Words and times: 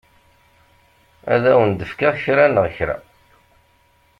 Ad 1.33 1.43
awen-d-fkeɣ 1.51 2.13
kra 2.23 2.45
neɣ 2.47 2.65
kra. 2.75 2.97